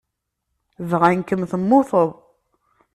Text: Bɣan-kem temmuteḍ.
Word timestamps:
Bɣan-kem 0.89 1.41
temmuteḍ. 1.51 2.09